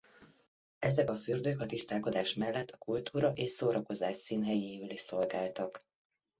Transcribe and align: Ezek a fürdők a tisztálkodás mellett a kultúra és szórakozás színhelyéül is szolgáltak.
Ezek 0.79 1.09
a 1.09 1.15
fürdők 1.15 1.59
a 1.61 1.65
tisztálkodás 1.65 2.33
mellett 2.33 2.69
a 2.71 2.77
kultúra 2.77 3.31
és 3.35 3.51
szórakozás 3.51 4.17
színhelyéül 4.17 4.89
is 4.89 4.99
szolgáltak. 4.99 5.85